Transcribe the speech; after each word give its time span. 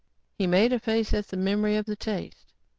_"He 0.35 0.47
made 0.47 0.73
a 0.73 0.79
face 0.79 1.13
at 1.13 1.27
the 1.27 1.37
memory 1.37 1.75
of 1.75 1.85
the 1.85 1.95
taste. 1.95 2.53